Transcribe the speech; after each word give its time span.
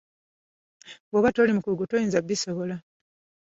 Bw'oba 1.09 1.29
toli 1.35 1.51
mukugu 1.55 1.83
toyinza 1.85 2.19
kubisobola. 2.21 2.75